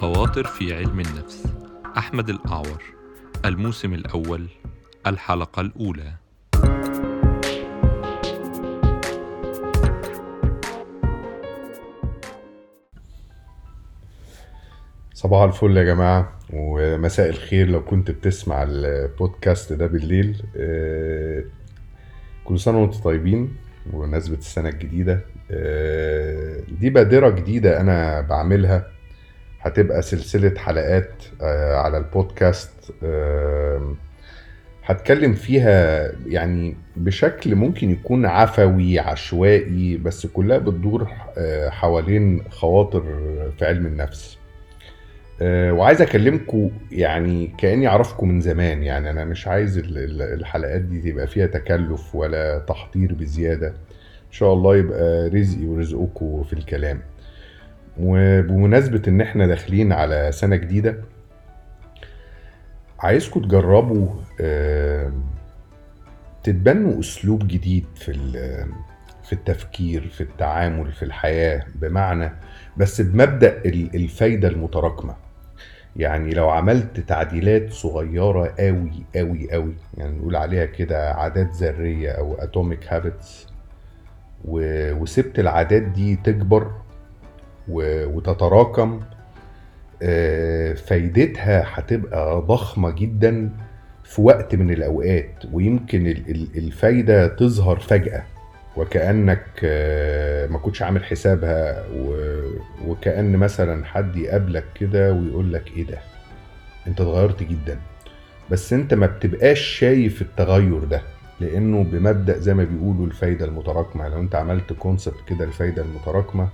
خواطر 0.00 0.44
في 0.46 0.74
علم 0.74 1.00
النفس. 1.00 1.46
أحمد 1.98 2.28
الأعور 2.28 2.82
الموسم 3.44 3.94
الأول 3.94 4.46
الحلقة 5.06 5.60
الأولى. 5.60 6.12
صباح 15.14 15.42
الفل 15.42 15.76
يا 15.76 15.84
جماعة 15.84 16.38
ومساء 16.52 17.28
الخير 17.30 17.68
لو 17.68 17.84
كنت 17.84 18.10
بتسمع 18.10 18.62
البودكاست 18.68 19.72
ده 19.72 19.86
بالليل. 19.86 20.42
آه، 20.56 21.44
كل 22.44 22.60
سنة 22.60 22.78
وأنتم 22.82 22.98
طيبين 23.00 23.56
بمناسبة 23.86 24.38
السنة 24.38 24.68
الجديدة. 24.68 25.20
آه، 25.50 26.60
دي 26.80 26.90
بادرة 26.90 27.28
جديدة 27.28 27.80
أنا 27.80 28.20
بعملها. 28.20 28.95
هتبقى 29.66 30.02
سلسلة 30.02 30.58
حلقات 30.58 31.10
آه، 31.42 31.76
على 31.76 31.98
البودكاست. 31.98 32.70
هتكلم 34.84 35.32
فيها 35.34 36.10
يعني 36.26 36.76
بشكل 36.96 37.54
ممكن 37.54 37.90
يكون 37.90 38.26
عفوي 38.26 38.98
عشوائي 38.98 39.96
بس 39.96 40.26
كلها 40.26 40.58
بتدور 40.58 41.08
آه، 41.38 41.68
حوالين 41.68 42.42
خواطر 42.50 43.02
في 43.58 43.64
علم 43.64 43.86
النفس. 43.86 44.38
آه، 45.42 45.72
وعايز 45.72 46.02
اكلمكم 46.02 46.70
يعني 46.92 47.46
كأني 47.58 47.88
اعرفكم 47.88 48.28
من 48.28 48.40
زمان. 48.40 48.82
يعني 48.82 49.10
أنا 49.10 49.24
مش 49.24 49.48
عايز 49.48 49.78
ال- 49.78 49.98
ال- 49.98 50.22
الحلقات 50.40 50.80
دي 50.80 51.12
تبقى 51.12 51.26
فيها 51.26 51.46
تكلف 51.46 52.14
ولا 52.14 52.58
تحضير 52.58 53.12
بزيادة. 53.14 53.68
إن 54.26 54.32
شاء 54.32 54.52
الله 54.52 54.76
يبقى 54.76 55.28
رزقي 55.28 55.66
ورزقكم 55.66 56.42
في 56.42 56.52
الكلام. 56.52 57.00
وبمناسبة 58.00 59.02
إن 59.08 59.20
إحنا 59.20 59.46
داخلين 59.46 59.92
على 59.92 60.32
سنة 60.32 60.56
جديدة 60.56 60.96
عايزكم 63.00 63.42
تجربوا 63.42 64.08
تتبنوا 66.42 67.00
أسلوب 67.00 67.48
جديد 67.48 67.86
في 67.94 68.12
في 69.24 69.32
التفكير 69.32 70.08
في 70.08 70.20
التعامل 70.20 70.92
في 70.92 71.02
الحياة 71.04 71.64
بمعنى 71.74 72.30
بس 72.76 73.00
بمبدأ 73.00 73.58
ال- 73.64 73.94
الفايدة 73.96 74.48
المتراكمة. 74.48 75.14
يعني 75.96 76.30
لو 76.30 76.50
عملت 76.50 77.00
تعديلات 77.00 77.72
صغيرة 77.72 78.54
قوي 78.58 78.90
قوي 79.16 79.52
قوي 79.52 79.74
يعني 79.98 80.18
نقول 80.18 80.36
عليها 80.36 80.64
كده 80.64 81.12
عادات 81.12 81.50
ذرية 81.54 82.10
أو 82.10 82.34
atomic 82.34 82.92
habits 82.92 83.46
وسبت 84.44 85.38
العادات 85.38 85.82
دي 85.82 86.16
تكبر 86.16 86.70
وتتراكم. 87.68 89.00
آه، 90.02 90.74
فايدتها 90.74 91.64
هتبقى 91.66 92.40
ضخمة 92.40 92.90
جدا 92.90 93.50
في 94.04 94.20
وقت 94.22 94.54
من 94.54 94.70
الأوقات 94.70 95.34
ويمكن 95.52 96.06
ال- 96.06 96.30
ال- 96.30 96.48
الفايدة 96.56 97.26
تظهر 97.28 97.78
فجأة. 97.80 98.22
وكأنك 98.76 99.46
آه، 99.64 100.46
ما 100.46 100.58
كنتش 100.58 100.82
عامل 100.82 101.04
حسابها 101.04 101.84
وكأن 102.86 103.36
مثلا 103.36 103.84
حد 103.84 104.16
يقابلك 104.16 104.64
كده 104.74 105.12
ويقول 105.12 105.52
لك 105.52 105.72
إيه 105.76 105.86
ده؟ 105.86 105.98
أنت 106.86 107.00
اتغيرت 107.00 107.42
جدا. 107.42 107.78
بس 108.50 108.72
أنت 108.72 108.94
ما 108.94 109.06
بتبقاش 109.06 109.60
شايف 109.60 110.22
التغير 110.22 110.84
ده 110.84 111.02
لأنه 111.40 111.84
بمبدأ 111.84 112.38
زي 112.38 112.54
ما 112.54 112.64
بيقولوا 112.64 113.06
الفايدة 113.06 113.44
المتراكمة. 113.44 114.08
لو 114.08 114.20
أنت 114.20 114.34
عملت 114.34 114.72
كونسبت 114.72 115.16
كده 115.28 115.44
الفايدة 115.44 115.82
المتراكمة 115.82 116.48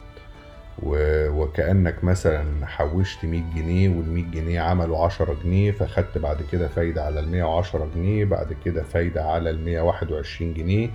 و- 0.83 1.29
وكأنك 1.29 2.05
مثلا 2.05 2.67
حوشت 2.67 3.25
100 3.25 3.43
جنيه 3.57 3.89
وال 3.89 4.11
100 4.15 4.25
جنيه 4.25 4.61
عملوا 4.61 5.05
10 5.05 5.37
جنيه 5.45 5.73
فخدت 5.73 6.19
بعد 6.19 6.43
كده 6.53 6.69
فايدة 6.69 7.05
على 7.05 7.21
ال 7.21 7.29
110 7.31 7.89
جنيه 7.95 8.25
بعد 8.25 8.57
كده 8.65 8.83
فايدة 8.83 9.25
على 9.25 9.51
ال 9.51 9.65
121 9.65 10.55
جنيه 10.55 10.89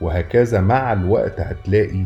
وهكذا 0.00 0.60
مع 0.60 0.92
الوقت 0.92 1.40
هتلاقي 1.40 2.04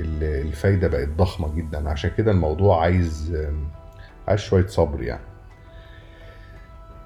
ال- 0.00 0.46
الفايدة 0.46 0.88
بقت 0.88 1.08
ضخمة 1.08 1.54
جدا. 1.54 1.88
عشان 1.90 2.10
كده 2.18 2.30
الموضوع 2.30 2.82
عايز 2.82 3.36
عايز 4.28 4.40
شوية 4.40 4.66
صبر 4.66 5.02
يعني. 5.02 5.22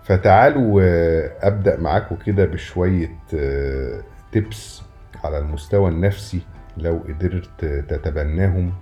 فتعالوا 0.02 0.82
أبدأ 1.46 1.80
معاكم 1.80 2.16
كده 2.16 2.44
بشوية 2.44 3.10
tips 4.32 4.82
على 5.24 5.38
المستوى 5.38 5.90
النفسي 5.90 6.40
لو 6.76 7.00
قدرت 7.08 7.64
تتبناهم. 7.64 8.72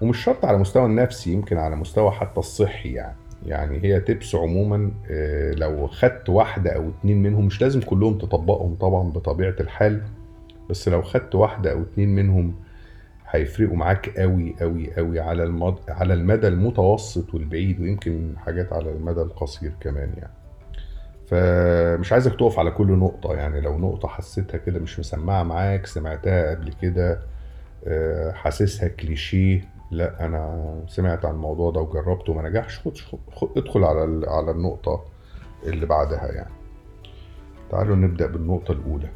ومش 0.00 0.24
شرط 0.24 0.44
على 0.44 0.54
المستوى 0.54 0.86
النفسي 0.86 1.32
يمكن 1.32 1.56
على 1.56 1.76
مستوى 1.76 2.10
حتى 2.10 2.40
الصحي 2.40 2.92
يعني. 2.92 3.16
يعني 3.46 3.84
هي 3.84 4.00
tips 4.00 4.34
عموما 4.34 4.90
آه، 5.10 5.52
لو 5.52 5.86
خدت 5.86 6.28
واحدة 6.28 6.70
أو 6.70 6.88
اتنين 6.88 7.22
منهم 7.22 7.46
مش 7.46 7.60
لازم 7.60 7.80
كلهم 7.80 8.18
تطبقهم 8.18 8.74
طبعا 8.74 9.02
بطبيعة 9.10 9.54
الحال 9.60 10.02
بس 10.70 10.88
لو 10.88 11.02
خدت 11.02 11.34
واحدة 11.34 11.72
أو 11.72 11.82
اتنين 11.82 12.08
منهم 12.14 12.54
هيفرقوا 13.30 13.76
معاك 13.76 14.18
قوي 14.18 14.54
قوي 14.60 14.94
قوي 14.94 15.20
على 15.20 15.42
المد... 15.42 15.78
على 15.88 16.14
المدى 16.14 16.48
المتوسط 16.48 17.34
والبعيد 17.34 17.80
ويمكن 17.80 18.34
حاجات 18.38 18.72
على 18.72 18.90
المدى 18.90 19.22
القصير 19.22 19.72
كمان 19.80 20.10
يعني. 20.16 20.32
فمش 21.26 22.12
عايزك 22.12 22.34
تقف 22.34 22.58
على 22.58 22.70
كل 22.70 22.86
نقطة 22.92 23.34
يعني. 23.34 23.60
لو 23.60 23.78
نقطة 23.78 24.08
حسيتها 24.08 24.58
كده 24.58 24.80
مش 24.80 24.98
مسمعة 24.98 25.42
معاك 25.42 25.86
سمعتها 25.86 26.50
قبل 26.50 26.72
كده 26.82 27.20
آه، 27.86 28.32
حاسسها 28.32 28.88
كليشيه 28.88 29.75
لا 29.90 30.26
أنا 30.26 30.84
سمعت 30.88 31.24
عن 31.24 31.34
الموضوع 31.34 31.70
ده 31.70 31.80
وجربته 31.80 32.32
وما 32.32 32.48
نجحش. 32.48 32.80
خد 33.32 33.48
ادخل 33.56 33.84
على 33.84 34.26
على 34.30 34.50
النقطة 34.50 35.04
اللي 35.64 35.86
بعدها 35.86 36.32
يعني. 36.32 36.52
تعالوا 37.70 37.96
نبدأ 37.96 38.26
بالنقطة 38.26 38.72
الأولى. 38.72 39.08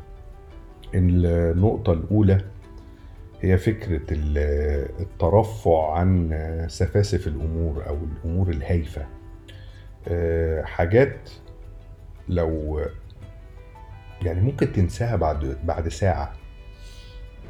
النقطة 0.95 1.93
الأولى 1.93 2.39
هي 3.41 3.59
فكرة 3.59 4.03
ال- 4.15 4.91
الترفع 5.01 5.93
عن 5.93 6.31
سفاسف 6.69 7.27
الأمور 7.27 7.89
أو 7.89 7.97
الأمور 7.97 8.49
الهايفة. 8.49 9.07
آه، 10.09 10.63
حاجات 10.63 11.31
لو 12.29 12.81
يعني 14.23 14.41
ممكن 14.41 14.73
تنساها 14.73 15.17
بعد 15.17 15.57
بعد 15.65 15.89
ساعة. 15.89 16.33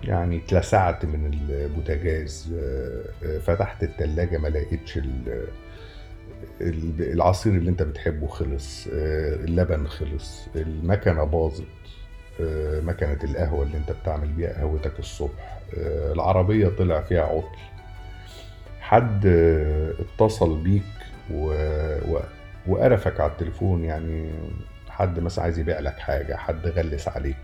يعني 0.03 0.37
اتلسعت 0.37 1.05
من 1.05 1.31
البوتاجاز 1.35 2.55
آه، 2.59 3.03
آه، 3.27 3.39
فتحت 3.39 3.83
التلاجة 3.83 4.39
ما 4.39 4.49
لقيتش 4.49 4.97
ال- 4.99 5.47
ال- 6.61 7.13
العصير 7.13 7.53
اللي 7.53 7.71
انت 7.71 7.83
بتحبه 7.83 8.27
خلص 8.27 8.87
آه، 8.87 9.35
اللبن 9.35 9.87
خلص 9.87 10.49
المكنة 10.57 11.25
باظت 11.25 11.65
مكنة 12.83 13.19
القهوة 13.25 13.63
اللي 13.63 13.77
انت 13.77 13.93
بتعمل 13.93 14.29
بيها 14.29 14.53
قهوتك 14.53 14.99
الصبح 14.99 15.59
العربية 15.77 16.69
طلع 16.69 17.01
فيها 17.01 17.23
عطل. 17.23 17.59
حد 18.81 19.27
اتصل 19.99 20.59
بيك 20.63 20.83
و... 21.33 21.47
و... 22.13 22.21
وقرفك 22.67 23.21
على 23.21 23.31
التليفون 23.33 23.85
يعني 23.85 24.31
حد 24.89 25.21
مثلا 25.21 25.45
عايز 25.45 25.59
يبيع 25.59 25.79
لك 25.81 25.99
حاجة 25.99 26.35
حد 26.37 26.67
غلس 26.67 27.09
عليك. 27.09 27.37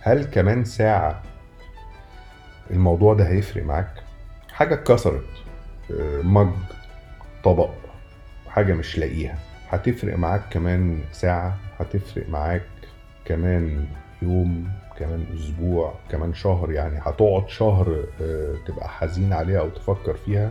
هل 0.00 0.24
كمان 0.24 0.64
ساعة 0.64 1.22
الموضوع 2.70 3.14
ده 3.14 3.28
هيفرق 3.28 3.64
معاك. 3.64 3.94
حاجة 4.52 4.74
اتكسرت 4.74 5.24
آه، 5.90 6.20
مج 6.22 6.52
طبق 7.44 7.70
حاجة 8.48 8.74
مش 8.74 8.98
لاقيها. 8.98 9.38
هتفرق 9.68 10.16
معاك 10.18 10.42
كمان 10.50 11.00
ساعة 11.12 11.56
هتفرق 11.80 12.28
معاك 12.28 12.62
كمان 13.24 13.86
يوم 14.22 14.68
كمان 14.98 15.26
أسبوع 15.36 15.94
كمان 16.10 16.34
شهر 16.34 16.72
يعني 16.72 16.98
هتقعد 17.02 17.48
شهر 17.48 18.04
آه، 18.22 18.54
تبقى 18.66 18.88
حزين 18.88 19.32
عليها 19.32 19.60
أو 19.60 19.68
تفكر 19.68 20.14
فيها. 20.14 20.50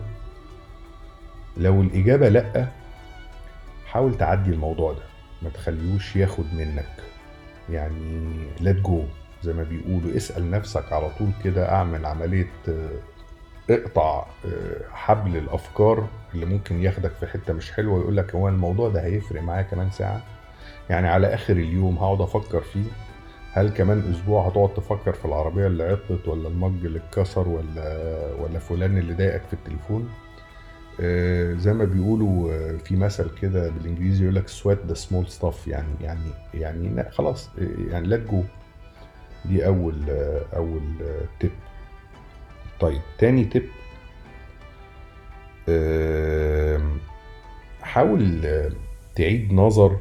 لو 1.58 1.82
الإجابة 1.82 2.30
لأ 2.30 2.68
حاول 3.86 4.18
تعدي 4.18 4.50
الموضوع 4.50 4.94
ده. 4.94 5.04
ما 5.42 5.50
تخليهوش 5.50 6.16
ياخد 6.16 6.46
منك. 6.54 6.90
يعني 7.70 8.34
let 8.60 8.88
go. 8.88 9.02
زي 9.44 9.54
ما 9.54 9.64
بيقولوا 9.64 10.18
اسأل 10.18 10.52
نفسك 10.52 10.94
على 10.94 11.10
طول 11.20 11.30
كده 11.44 11.70
أعمل 11.72 12.06
عملية 12.06 12.48
آه، 12.70 12.90
اقطع 13.70 14.26
آه، 14.46 14.82
حبل 14.92 15.38
الأفكار 15.38 16.08
اللي 16.34 16.46
ممكن 16.46 16.82
ياخدك 16.84 17.12
في 17.12 17.28
حتة 17.28 17.54
مش 17.54 17.72
حلوة 17.72 17.96
ويقول 17.98 18.18
لك 18.18 18.36
هو 18.36 18.48
الموضوع 18.50 18.90
ده 18.90 19.04
هيفرق 19.04 19.42
معايا 19.42 19.62
كمان 19.64 19.92
ساعة؟ 19.92 20.22
يعني 20.90 21.08
على 21.08 21.34
آخر 21.34 21.54
اليوم 21.54 21.98
هقعد 21.98 22.22
أفكر 22.22 22.62
فيه؟ 22.62 22.84
هل 23.54 23.70
كمان 23.70 24.12
أسبوع 24.14 24.48
هتقعد 24.48 24.74
تفكر 24.74 25.14
في 25.14 25.26
العربية 25.26 25.68
اللي 25.68 25.84
عطلت 25.84 26.28
ولا 26.28 26.48
المج 26.48 26.86
اللي 26.86 27.00
اتكسر 27.00 27.48
ولا 27.48 28.18
ولا 28.40 28.60
فلان 28.60 28.98
اللي 28.98 29.14
ضايقك 29.14 29.42
في 29.48 29.54
التليفون؟ 29.54 30.10
آه، 31.02 31.54
زي 31.54 31.74
ما 31.74 31.86
بيقولوا 31.86 32.78
في 32.78 32.96
مثل 32.96 33.30
كده 33.42 33.70
بالإنجليزي 33.70 34.24
يقول 34.24 34.36
لك 34.36 34.50
sweat 34.50 34.92
the 34.92 34.96
small 35.00 35.40
stuff 35.40 35.68
يعني 35.68 35.88
يعني 36.02 36.30
يعني 36.54 36.90
لا 36.90 37.10
خلاص 37.12 37.50
يعني 37.92 38.18
let 38.18 38.32
go. 38.32 38.36
دي 39.46 39.66
أول 39.66 40.10
أول 40.56 40.82
تip 41.44 41.50
طيب 42.80 43.02
تاني 43.18 43.46
آم، 45.70 46.98
حاول 47.82 48.42
تعيد 49.16 49.54
نظر 49.54 50.00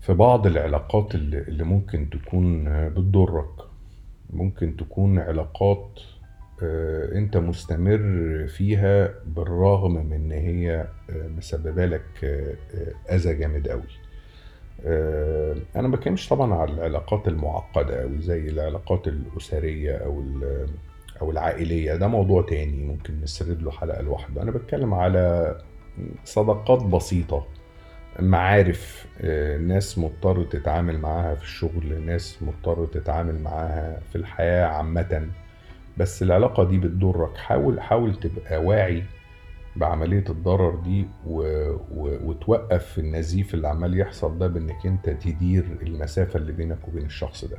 في 0.00 0.14
بعض 0.14 0.46
العلاقات 0.46 1.14
اللي 1.14 1.64
ممكن 1.64 2.10
تكون 2.10 2.64
بتضرك. 2.88 3.48
ممكن 4.30 4.76
تكون 4.76 5.18
علاقات 5.18 6.00
آه، 6.62 7.18
أنت 7.18 7.36
مستمر 7.36 7.98
فيها 8.48 9.14
بالرغم 9.26 10.06
من 10.06 10.12
إن 10.12 10.32
هي 10.32 10.88
آه، 11.10 11.28
مسببة 11.28 11.86
لك 11.86 12.24
آه، 12.24 13.14
أذى 13.14 13.34
جامد 13.34 13.68
قوي 13.68 13.82
أنا 15.76 15.88
ما 15.88 15.96
بتكلمش 15.96 16.28
طبعا 16.28 16.54
على 16.54 16.72
العلاقات 16.72 17.28
المعقدة 17.28 18.00
قوي 18.00 18.20
زي 18.22 18.48
العلاقات 18.48 19.08
الأسرية 19.08 19.96
أو 19.96 20.24
أو 21.22 21.30
العائلية 21.30 21.94
ده 21.94 22.08
موضوع 22.08 22.42
تاني 22.42 22.84
ممكن 22.84 23.20
نسرد 23.22 23.62
له 23.62 23.70
حلقة 23.70 24.02
لوحده. 24.02 24.42
أنا 24.42 24.50
بتكلم 24.50 24.94
على 24.94 25.56
صداقات 26.24 26.82
بسيطة 26.82 27.46
معارف 28.20 29.06
آه، 29.20 29.56
ناس 29.58 29.98
مضطر 29.98 30.44
تتعامل 30.44 30.98
معاها 30.98 31.34
في 31.34 31.42
الشغل 31.42 32.00
ناس 32.06 32.38
مضطر 32.42 32.86
تتعامل 32.86 33.38
معاها 33.42 34.00
في 34.12 34.16
الحياة 34.16 34.66
عامة. 34.66 35.28
بس 35.98 36.22
العلاقة 36.22 36.64
دي 36.64 36.78
بتضرك. 36.78 37.36
حاول 37.36 37.80
حاول 37.80 38.14
تبقى 38.14 38.64
واعي 38.64 39.02
بعملية 39.80 40.24
الضرر 40.30 40.74
دي 40.74 41.06
و... 41.26 41.40
و... 41.96 42.18
وتوقف 42.24 42.98
النزيف 42.98 43.54
اللي 43.54 43.68
عمال 43.68 43.98
يحصل 44.00 44.38
ده 44.38 44.46
بإنك 44.46 44.86
أنت 44.86 45.10
تدير 45.10 45.64
المسافة 45.82 46.38
اللي 46.38 46.52
بينك 46.52 46.88
وبين 46.88 47.06
الشخص 47.06 47.44
ده. 47.44 47.56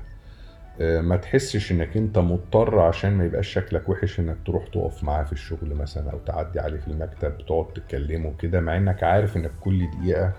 آه، 0.82 1.02
ما 1.02 1.18
تحسش 1.18 1.72
إنك 1.72 1.98
أنت 1.98 2.18
مضطر 2.20 2.80
عشان 2.80 3.14
ما 3.18 3.26
يبقاش 3.26 3.48
شكلك 3.48 3.90
وحش 3.90 4.20
إنك 4.20 4.38
تروح 4.46 4.68
تقف 4.68 5.04
معاه 5.04 5.24
في 5.24 5.34
الشغل 5.34 5.76
مثلا 5.76 6.12
أو 6.12 6.20
تعدي 6.20 6.60
عليه 6.60 6.80
في 6.80 6.88
المكتب 6.88 7.38
تقعد 7.38 7.68
تتكلمه 7.74 8.34
كده 8.40 8.62
مع 8.62 8.78
إنك 8.78 9.04
عارف 9.04 9.38
إنك 9.38 9.52
كل 9.62 9.88
دقيقة 9.92 10.34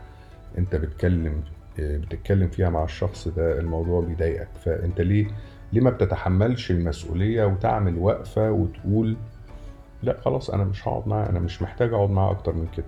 أنت 0.59 0.77
بتكلم 0.77 1.45
آه، 1.81 1.97
بتتكلم 1.99 2.49
فيها 2.49 2.71
مع 2.71 2.85
الشخص 2.85 3.29
ده 3.29 3.59
الموضوع 3.61 4.01
بيضايقك. 4.01 4.49
فأنت 4.65 5.01
ليه 5.01 5.27
ليه 5.73 5.81
ما 5.81 5.91
بتتحملش 5.91 6.71
المسؤولية 6.71 7.45
وتعمل 7.45 7.99
وقفة 7.99 8.51
وتقول 8.53 9.17
لا 10.03 10.17
خلاص 10.25 10.51
أنا 10.51 10.65
مش 10.65 10.89
هقعد 10.89 11.09
معاه 11.09 11.29
أنا 11.31 11.39
مش 11.41 11.63
محتاج 11.63 11.93
أقعد 11.93 12.11
معاه 12.11 12.31
أكتر 12.31 12.53
من 12.53 12.67
كده. 12.77 12.87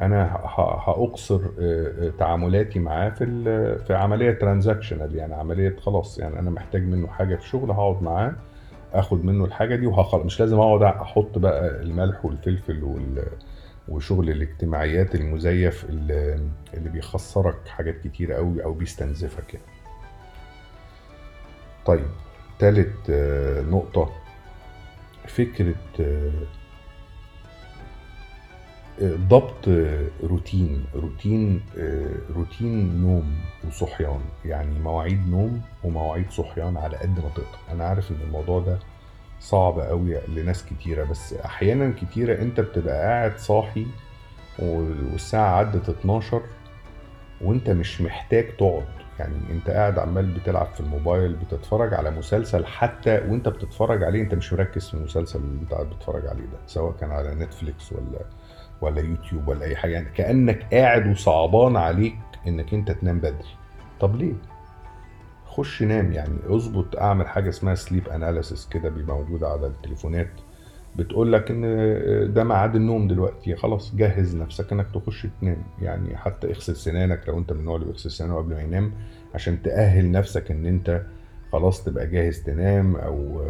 أنا 0.00 0.24
هأقصر 0.86 1.40
آه، 1.60 2.06
آه، 2.06 2.10
تعاملاتي 2.18 2.78
معاه 2.78 3.08
في 3.10 3.78
في 3.86 3.94
عملية 3.94 4.30
ترانزاكشنال 4.32 5.14
يعني 5.16 5.34
عملية 5.34 5.76
خلاص 5.76 6.18
يعني 6.18 6.38
أنا 6.38 6.50
محتاج 6.50 6.82
منه 6.82 7.08
حاجة 7.08 7.36
في 7.36 7.48
شغل 7.48 7.70
هقعد 7.70 8.02
معاه 8.02 8.34
آخد 8.92 9.24
منه 9.24 9.44
الحاجة 9.44 9.76
دي 9.76 9.86
وهخلص 9.86 10.24
مش 10.24 10.40
لازم 10.40 10.58
أقعد 10.58 10.82
أحط 10.82 11.38
بقى 11.38 11.80
الملح 11.82 12.24
والفلفل 12.24 12.84
وال 12.84 13.24
وشغل 13.88 14.30
الاجتماعيات 14.30 15.14
المزيف 15.14 15.84
اللي 15.84 16.40
اللي 16.74 16.88
بيخسرك 16.90 17.68
حاجات 17.68 17.98
كتير 18.04 18.32
قوي 18.32 18.64
أو 18.64 18.72
بيستنزفك 18.72 19.54
يعني. 19.54 19.66
طيب 21.86 22.06
تالت 22.58 23.10
آه، 23.10 23.62
نقطة. 23.62 24.10
فكرة 25.28 25.74
آه، 26.00 26.30
آه، 29.02 29.16
ضبط 29.16 29.68
روتين 30.22 30.84
روتين 30.94 31.60
آه، 31.78 32.10
روتين 32.34 33.00
نوم 33.00 33.38
وصحيان. 33.68 34.20
يعني 34.44 34.78
مواعيد 34.80 35.28
نوم 35.28 35.62
ومواعيد 35.84 36.30
صحيان 36.30 36.76
على 36.76 36.96
قد 36.96 37.20
ما 37.20 37.28
تقدر. 37.28 37.58
أنا 37.72 37.84
عارف 37.84 38.10
إن 38.10 38.16
الموضوع 38.26 38.60
ده 38.60 38.78
صعب 39.40 39.80
قوي 39.80 40.18
لناس 40.28 40.64
كتيرة 40.66 41.04
بس 41.04 41.32
أحيانا 41.34 41.94
كتيرة 42.00 42.42
أنت 42.42 42.60
بتبقى 42.60 42.98
قاعد 42.98 43.38
صاحي 43.38 43.86
والساعة 44.58 45.56
عدت 45.56 45.88
12 45.88 46.42
وأنت 47.40 47.70
مش 47.70 48.00
محتاج 48.00 48.56
تقعد. 48.56 49.05
يعني 49.18 49.34
انت 49.50 49.70
قاعد 49.70 49.98
عمال 49.98 50.26
بتلعب 50.26 50.66
في 50.66 50.80
الموبايل 50.80 51.32
بتتفرج 51.32 51.94
على 51.94 52.10
مسلسل 52.10 52.66
حتى 52.66 53.10
وانت 53.18 53.48
بتتفرج 53.48 54.02
عليه 54.04 54.22
انت 54.22 54.34
مش 54.34 54.52
مركز 54.52 54.88
في 54.88 54.94
المسلسل 54.94 55.38
اللي 55.38 55.62
انت 55.62 55.72
قاعد 55.72 55.86
بتتفرج 55.86 56.26
عليه 56.26 56.42
ده 56.44 56.58
سواء 56.66 56.92
كان 57.00 57.10
على 57.10 57.34
نتفليكس 57.34 57.92
ولا 57.92 58.20
ولا 58.80 59.00
يوتيوب 59.00 59.48
ولا 59.48 59.64
أي 59.64 59.76
حاجة 59.76 59.92
يعني 59.92 60.08
كأنك 60.14 60.74
قاعد 60.74 61.06
وصعبان 61.10 61.76
عليك 61.76 62.16
إنك 62.46 62.74
أنت 62.74 62.90
تنام 62.90 63.18
بدري. 63.18 63.56
طب 64.00 64.16
ليه؟ 64.16 64.32
خش 65.46 65.82
نام 65.82 66.12
يعني 66.12 66.38
اظبط 66.48 66.96
أعمل 66.96 67.28
حاجة 67.28 67.48
اسمها 67.48 67.74
sleep 67.74 68.08
analysis 68.08 68.68
كده 68.68 68.88
بيبقى 68.88 69.16
موجوده 69.16 69.48
على 69.48 69.66
التليفونات. 69.66 70.30
بتقول 70.96 71.32
لك 71.32 71.50
إن 71.50 71.62
ده 72.34 72.44
ميعاد 72.44 72.76
النوم 72.76 73.08
دلوقتي 73.08 73.56
خلاص 73.56 73.94
جهز 73.94 74.36
نفسك 74.36 74.72
إنك 74.72 74.86
تخش 74.94 75.26
تنام. 75.40 75.62
يعني 75.82 76.16
حتى 76.16 76.46
اغسل 76.50 76.76
سنانك 76.76 77.28
لو 77.28 77.38
أنت 77.38 77.52
من 77.52 77.60
النوع 77.60 77.74
اللي 77.76 77.86
بيغسل 77.86 78.10
سنانه 78.10 78.36
قبل 78.36 78.54
ما 78.54 78.60
ينام 78.62 78.92
عشان 79.34 79.62
تأهل 79.62 80.10
نفسك 80.10 80.50
إن 80.50 80.66
أنت 80.66 81.02
خلاص 81.52 81.84
تبقى 81.84 82.06
جاهز 82.06 82.42
تنام 82.42 82.96
أو 82.96 83.42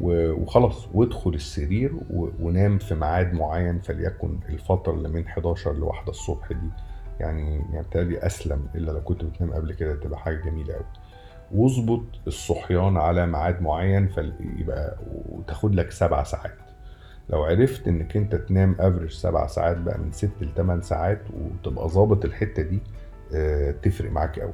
و- 0.00 0.32
وخلاص 0.32 0.88
وادخل 0.94 1.34
السرير 1.34 1.92
ونام 2.40 2.78
في 2.78 2.94
ميعاد 2.94 3.34
معين 3.34 3.78
فليكن 3.78 4.38
الفترة 4.48 4.92
اللي 4.92 5.08
من 5.08 5.26
11 5.26 5.72
لواحدة 5.74 6.10
الصبح 6.10 6.52
دي. 6.52 6.68
يعني 7.20 7.62
يعني 7.72 8.26
أسلم 8.26 8.66
إلا 8.74 8.92
لو 8.92 9.00
كنت 9.00 9.24
بتنام 9.24 9.52
قبل 9.52 9.72
كده 9.74 9.94
تبقى 9.94 10.18
حاجة 10.18 10.36
جميلة 10.36 10.74
أوي. 10.74 10.84
واظبط 11.54 12.02
الصحيان 12.26 12.96
على 12.96 13.26
ميعاد 13.26 13.62
معين 13.62 14.08
فيبقى 14.08 14.96
وتاخد 15.28 15.74
لك 15.74 15.90
سبع 15.90 16.22
ساعات. 16.22 16.54
لو 17.30 17.42
عرفت 17.44 17.88
إنك 17.88 18.16
أنت 18.16 18.34
تنام 18.34 18.76
افريج 18.80 19.10
سبع 19.10 19.46
ساعات 19.46 19.76
بقى 19.76 19.98
من 19.98 20.12
ست 20.12 20.30
لتمن 20.40 20.82
ساعات 20.82 21.20
وتبقى 21.32 21.88
ظابط 21.88 22.24
الحتة 22.24 22.62
دي 22.62 22.78
آه، 23.34 23.70
تفرق 23.82 24.10
معاك 24.12 24.38
قوي 24.40 24.52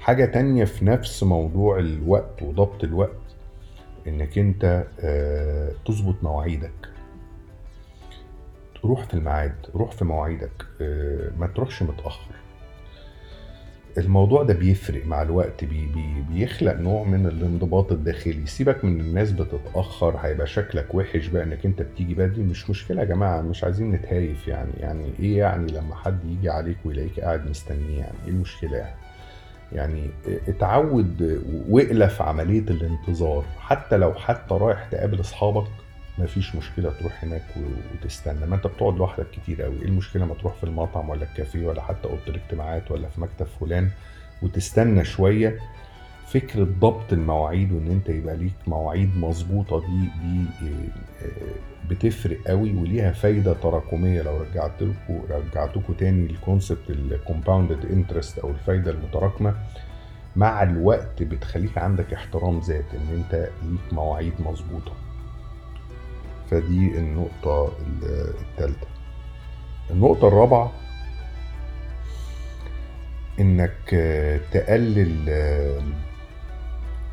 حاجة 0.00 0.24
تانية 0.24 0.64
في 0.64 0.84
نفس 0.84 1.22
موضوع 1.22 1.78
الوقت 1.78 2.42
وضبط 2.42 2.84
الوقت 2.84 3.18
إنك 4.06 4.38
أنت 4.38 4.84
آه، 5.00 5.72
تظبط 5.86 6.14
مواعيدك. 6.22 6.88
روح 8.84 9.04
في 9.04 9.14
الميعاد 9.14 9.54
روح 9.74 9.90
في 9.92 10.04
مواعيدك 10.04 10.66
آه، 10.80 11.30
ما 11.38 11.46
تروحش 11.46 11.82
متأخر. 11.82 12.34
الموضوع 13.98 14.42
ده 14.42 14.54
بيفرق 14.54 15.06
مع 15.06 15.22
الوقت 15.22 15.64
بي 15.64 15.86
بي 15.86 16.24
بيخلق 16.32 16.74
نوع 16.74 17.04
من 17.04 17.26
الانضباط 17.26 17.92
الداخلي. 17.92 18.46
سيبك 18.46 18.84
من 18.84 19.00
الناس 19.00 19.32
بتتأخر 19.32 20.16
هيبقى 20.16 20.46
شكلك 20.46 20.94
وحش 20.94 21.26
بقى 21.26 21.42
إنك 21.42 21.66
أنت 21.66 21.82
بتيجي 21.82 22.14
بدري 22.14 22.42
مش 22.42 22.70
مشكلة 22.70 23.00
يا 23.00 23.06
جماعة 23.06 23.40
مش 23.40 23.64
عايزين 23.64 23.90
نتهايف 23.90 24.48
يعني. 24.48 24.70
يعني 24.80 25.10
إيه 25.20 25.38
يعني 25.38 25.72
لما 25.72 25.94
حد 25.94 26.24
يجي 26.24 26.50
عليك 26.50 26.76
ويلاقيك 26.84 27.20
قاعد 27.20 27.50
مستنيه؟ 27.50 27.98
يعني 27.98 28.16
إيه 28.24 28.30
المشكلة؟ 28.30 28.76
يعني 28.76 28.94
يعني 29.72 30.10
اتعود 30.48 31.42
واقلف 31.68 32.22
عملية 32.22 32.60
الانتظار. 32.70 33.44
حتى 33.58 33.96
لو 33.96 34.14
حتى 34.14 34.54
رايح 34.54 34.84
تقابل 34.84 35.20
أصحابك 35.20 35.66
مفيش 36.18 36.54
مشكلة 36.54 36.90
تروح 37.00 37.24
هناك 37.24 37.42
وتستنى. 37.94 38.46
ما 38.46 38.56
انت 38.56 38.66
بتقعد 38.66 38.96
لوحدك 38.96 39.26
كتير 39.30 39.62
قوي 39.62 39.76
إيه 39.76 39.84
المشكلة 39.84 40.24
ما 40.26 40.34
تروح 40.34 40.54
في 40.54 40.64
المطعم 40.64 41.08
ولا 41.08 41.22
الكافيه 41.22 41.66
ولا 41.66 41.82
حتى 41.82 42.08
أوضة 42.08 42.22
الاجتماعات 42.28 42.90
ولا 42.90 43.08
في 43.08 43.20
مكتب 43.20 43.46
فلان؟ 43.60 43.90
وتستنى 44.42 45.04
شوية. 45.04 45.58
فكرة 46.26 46.64
ضبط 46.80 47.12
المواعيد 47.12 47.72
وإن 47.72 47.90
أنت 47.90 48.08
يبقى 48.08 48.36
ليك 48.36 48.52
مواعيد 48.66 49.16
مظبوطة. 49.16 49.80
دي 49.80 49.86
دي 50.22 50.44
آه، 50.62 51.24
آه، 51.24 51.88
بتفرق 51.90 52.38
قوي 52.46 52.74
وليها 52.74 53.12
فايدة 53.12 53.52
تراكمية. 53.52 54.22
لو 54.22 54.36
رجعت 54.42 54.82
لكم 54.82 55.20
رجعتكم 55.30 55.92
تاني 55.92 56.26
ال 56.30 56.38
concept 56.38 56.90
ال 56.90 56.99
compounded 56.99 57.86
interest 57.86 58.38
أو 58.38 58.50
الفايدة 58.50 58.90
المتراكمة 58.90 59.54
مع 60.36 60.62
الوقت 60.62 61.22
بتخليك 61.22 61.78
عندك 61.78 62.12
احترام 62.12 62.60
ذات 62.60 62.84
إن 62.94 63.14
أنت 63.16 63.48
ليك 63.62 63.92
مواعيد 63.92 64.32
مظبوطة. 64.40 64.92
فدي 66.50 66.98
النقطة 66.98 67.72
ال- 67.86 68.34
التالتة. 68.40 68.86
النقطة 69.90 70.28
الرابعة 70.28 70.72
إنك 73.40 73.94
آه، 73.94 74.40
تقلل 74.52 75.26
آه، 75.28 75.82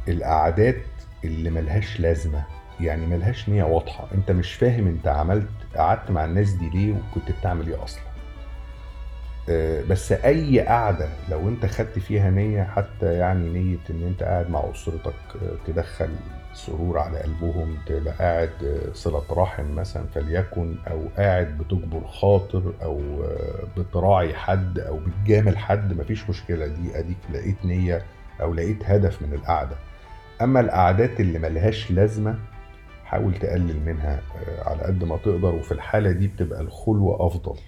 القعدات 0.07 0.81
اللي 1.23 1.49
ملهاش 1.49 1.99
لازمة. 1.99 2.43
يعني 2.79 3.05
ملهاش 3.07 3.49
نية 3.49 3.63
واضحة. 3.63 4.07
أنت 4.13 4.31
مش 4.31 4.53
فاهم 4.53 4.87
أنت 4.87 5.07
عملت 5.07 5.47
قعدت 5.75 6.11
مع 6.11 6.25
الناس 6.25 6.51
دي 6.51 6.69
ليه 6.69 6.93
وكنت 6.93 7.31
بتعمل 7.39 7.67
إيه 7.67 7.83
أصلا. 7.83 8.03
آه، 9.49 9.83
بس 9.83 10.11
أي 10.11 10.59
قعدة 10.59 11.09
لو 11.29 11.49
أنت 11.49 11.65
خدت 11.65 11.99
فيها 11.99 12.29
نية 12.29 12.63
حتى 12.63 13.13
يعني 13.13 13.49
نية 13.49 13.77
إن 13.89 14.03
أنت 14.07 14.23
قاعد 14.23 14.49
مع 14.49 14.63
أسرتك 14.71 15.13
تدخل 15.67 16.09
سرور 16.55 16.97
على 16.99 17.19
قلبهم 17.19 17.77
تبقى 17.85 18.13
قاعد 18.13 18.49
آه، 18.63 18.93
صلة 18.93 19.23
رحم 19.31 19.75
مثلا 19.75 20.05
فليكن 20.07 20.75
أو 20.91 21.01
قاعد 21.17 21.57
بتجبر 21.57 22.07
خاطر 22.07 22.73
أو 22.83 22.99
آه، 23.23 23.63
بتراعي 23.79 24.33
حد 24.33 24.79
أو 24.79 24.99
بتجامل 24.99 25.57
حد 25.57 25.93
مفيش 25.93 26.29
مشكلة. 26.29 26.67
دي 26.67 26.99
أديك 26.99 27.17
لقيت 27.33 27.65
نية 27.65 28.01
أو 28.41 28.53
لقيت 28.53 28.83
هدف 28.85 29.21
من 29.21 29.33
القعدة. 29.33 29.75
أما 30.41 30.59
القعدات 30.59 31.19
اللي 31.19 31.39
ملهاش 31.39 31.91
لازمة 31.91 32.35
حاول 33.05 33.33
تقلل 33.33 33.79
منها 33.85 34.15
آه، 34.47 34.69
على 34.69 34.81
قد 34.81 35.03
ما 35.03 35.17
تقدر. 35.17 35.55
وفي 35.55 35.71
الحالة 35.71 36.11
دي 36.11 36.27
بتبقى 36.27 36.61
الخلوة 36.61 37.27
أفضل. 37.27 37.59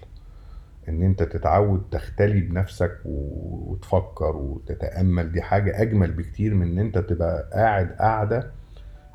إن 0.90 1.04
أنت 1.04 1.24
تتعود 1.24 1.84
تختلي 1.92 2.42
بنفسك 2.42 2.98
وتفكر 3.06 4.36
وتتأمل. 4.36 5.32
دي 5.32 5.42
حاجة 5.42 5.82
أجمل 5.82 6.12
بكتير 6.12 6.54
من 6.54 6.68
إن 6.72 6.80
أنت 6.80 6.98
تبقى 6.98 7.50
قاعد 7.54 7.92
قاعدة 7.92 8.57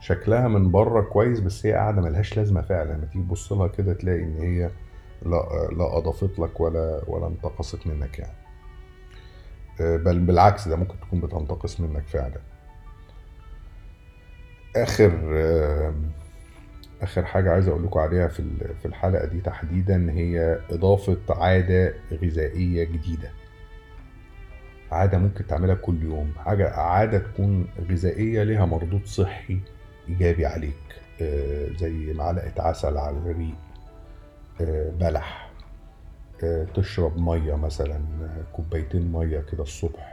شكلها 0.03 0.49
من 0.49 0.71
بره 0.71 1.01
كويس 1.01 1.41
بس 1.41 1.67
هي 1.67 1.73
قاعدة 1.73 2.01
ملهاش 2.03 2.37
لازمة 2.37 2.61
فعلا. 2.63 2.93
لما 2.93 3.07
تيجي 3.07 3.25
تبص 3.25 3.53
لها 3.53 3.69
كده 3.69 3.93
تلاقي 3.93 4.23
إن 4.23 4.37
هي 4.39 4.71
لا 5.23 5.69
لا 5.79 5.99
أضافت 5.99 6.39
لك 6.39 6.61
ولا 6.61 7.03
ولا 7.07 7.27
انتقصت 7.27 7.87
منك 7.87 8.19
يعني. 8.19 8.33
آه، 9.81 9.97
بل 9.97 10.19
بالعكس 10.19 10.69
ده 10.69 10.77
ممكن 10.77 10.95
تكون 11.01 11.21
بتنتقص 11.21 11.81
منك 11.81 12.03
فعلا. 12.07 12.41
آخر 14.77 15.13
آه، 15.33 15.95
آخر 17.03 17.25
حاجة 17.25 17.53
عايز 17.53 17.69
أقول 17.69 17.85
لكم 17.85 18.01
عليها 18.01 18.29
في 18.29 18.43
في 18.81 18.87
الحلقة 18.89 19.27
دي 19.27 19.41
تحديدا 19.41 20.11
هي 20.13 20.59
إضافة 20.71 21.17
عادة 21.31 21.95
غذائية 22.13 22.85
جديدة. 22.85 23.31
عادة 24.93 25.19
ممكن 25.19 25.47
تعملها 25.47 25.75
كل 25.75 26.03
يوم. 26.03 26.33
حاجة 26.45 26.71
عادة 26.71 27.19
تكون 27.19 27.67
غذائية 27.91 28.43
ليها 28.43 28.65
مردود 28.67 29.07
صحي 29.07 29.59
إيجابي 30.09 30.47
عليك. 30.47 30.75
آه، 31.23 31.69
زي 31.79 32.13
معلقة 32.13 32.63
عسل 32.63 32.97
على 32.97 33.17
الريق. 33.17 33.55
آه، 34.61 34.91
بلح. 34.91 35.51
آه، 36.45 36.67
تشرب 36.75 37.19
مية 37.19 37.55
مثلا 37.55 38.01
كوبايتين 38.53 39.13
مية 39.13 39.41
كده 39.53 39.63
الصبح. 39.63 40.13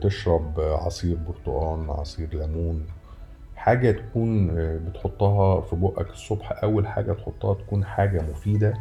تشرب 0.00 0.60
عصير 0.60 1.16
برتقال 1.16 1.90
عصير 1.90 2.28
ليمون. 2.34 2.86
حاجة 3.56 3.90
تكون 3.90 4.48
بتحطها 4.78 5.60
في 5.60 5.76
بقك 5.76 6.10
الصبح. 6.10 6.62
أول 6.62 6.86
حاجة 6.86 7.12
تحطها 7.12 7.54
تكون 7.54 7.84
حاجة 7.84 8.22
مفيدة 8.22 8.74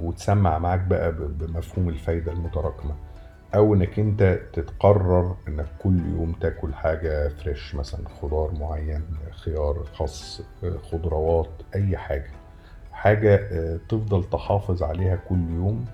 وتسمع 0.00 0.58
معاك 0.58 0.80
بقى 0.80 1.12
بمفهوم 1.12 1.88
الفايدة 1.88 2.32
المتراكمة. 2.32 2.94
أو 3.54 3.74
إنك 3.74 3.98
أنت 3.98 4.38
تتقرر 4.52 5.36
إنك 5.48 5.66
كل 5.82 5.98
يوم 6.12 6.32
تاكل 6.40 6.74
حاجة 6.74 7.28
fresh 7.28 7.74
مثلا 7.74 8.08
خضار 8.22 8.52
معين 8.60 9.02
خيار 9.30 9.84
آه، 10.64 10.76
خضروات 10.92 11.50
أي 11.74 11.96
حاجة. 11.96 12.30
حاجة 12.92 13.34
آه، 13.52 13.78
تفضل 13.88 14.24
تحافظ 14.24 14.82
عليها 14.82 15.16
كل 15.28 15.50
يوم. 15.50 15.84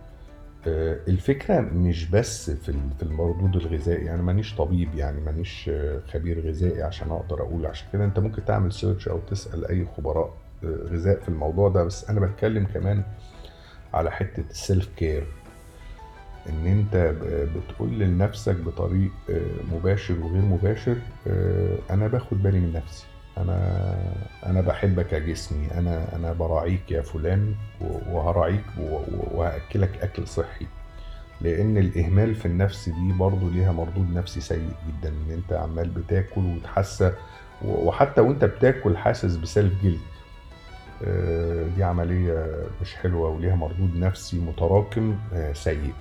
آه، 0.66 0.96
الفكرة 1.08 1.60
مش 1.60 2.10
بس 2.10 2.50
في 2.50 2.68
ال- 2.68 2.90
في 2.98 3.02
المردود 3.02 3.56
الغذائي 3.56 4.04
يعني 4.04 4.22
مانيش 4.22 4.54
طبيب 4.56 4.94
يعني 4.94 5.20
مانيش 5.20 5.70
آه، 5.72 6.00
خبير 6.12 6.40
غذائي 6.48 6.82
عشان 6.82 7.10
أقدر 7.10 7.42
أقول. 7.42 7.66
عشان 7.66 7.86
كده 7.92 8.04
أنت 8.04 8.18
ممكن 8.18 8.44
تعمل 8.44 8.72
search 8.72 9.08
أو 9.08 9.18
تسأل 9.18 9.66
أي 9.66 9.86
خبراء 9.96 10.32
غذاء 10.64 11.20
في 11.20 11.28
الموضوع 11.28 11.68
ده. 11.68 11.84
بس 11.84 12.10
أنا 12.10 12.20
بتكلم 12.20 12.66
كمان 12.74 13.02
على 13.94 14.10
حتة 14.10 14.44
السيلف 14.50 14.88
كير 14.96 15.26
إن 16.48 16.66
أنت 16.66 17.14
بتقول 17.56 17.98
لنفسك 17.98 18.56
بطريق 18.56 19.10
آه، 19.30 19.40
مباشر 19.72 20.14
وغير 20.20 20.42
مباشر 20.42 20.96
آه، 21.26 21.78
أنا 21.90 22.06
باخد 22.08 22.42
بالي 22.42 22.58
من 22.60 22.72
نفسي. 22.72 23.04
أنا 23.38 23.96
أنا 24.46 24.60
بحبك 24.60 25.12
يا 25.12 25.18
جسمي. 25.18 25.68
أنا 25.74 26.16
أنا 26.16 26.32
براعيك 26.32 26.90
يا 26.90 27.02
فلان 27.02 27.54
وهراعيك 27.80 28.64
وهأكلك 29.34 29.98
أكل 30.02 30.26
صحي. 30.26 30.66
لأن 31.40 31.78
الإهمال 31.78 32.34
في 32.34 32.46
النفس 32.46 32.88
دي 32.88 33.12
برضه 33.18 33.50
ليها 33.50 33.72
مردود 33.72 34.12
نفسي 34.14 34.40
سيء 34.40 34.70
جدا. 34.88 35.08
إن 35.08 35.30
أنت 35.32 35.52
عمال 35.52 35.88
بتاكل 35.88 36.40
وتحسى 36.40 37.12
و- 37.64 37.88
وحتى 37.88 38.20
وأنت 38.20 38.44
بتاكل 38.44 38.96
حاسس 38.96 39.36
بسلف 39.36 39.72
جلد. 39.82 40.00
آه، 41.04 41.66
دي 41.76 41.84
عملية 41.84 42.46
مش 42.82 42.94
حلوة 42.96 43.28
وليها 43.28 43.54
مردود 43.54 43.96
نفسي 43.96 44.38
متراكم 44.38 45.16
سيء. 45.52 45.92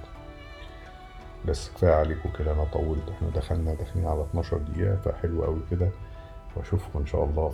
بس 1.46 1.70
كفاية 1.70 1.92
عليكم 1.94 2.30
كده 2.40 2.52
أنا 2.52 2.64
طولت. 2.64 3.10
إحنا 3.10 3.30
دخلنا 3.30 3.74
داخلين 3.74 4.08
على 4.08 4.22
12 4.24 4.58
دقيقة 4.58 4.96
فحلو 4.96 5.44
قوي 5.44 5.60
كده. 5.72 5.90
وأشوفكم 6.56 7.00
إن 7.00 7.06
شاء 7.06 7.24
الله 7.24 7.54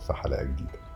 في 0.00 0.12
حلقة 0.12 0.42
جديدة. 0.42 0.89